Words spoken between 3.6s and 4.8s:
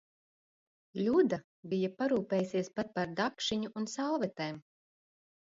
un salvetēm.